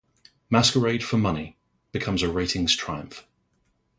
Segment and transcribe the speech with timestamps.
[0.49, 1.57] "Masquerade for Money"
[1.91, 3.23] becomes a ratings triumph.